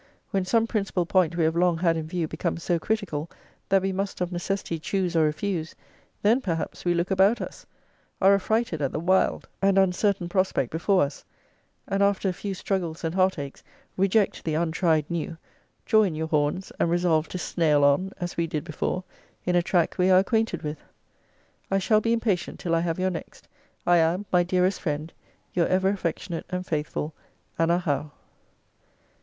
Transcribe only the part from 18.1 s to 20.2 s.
as we did before, in a track we are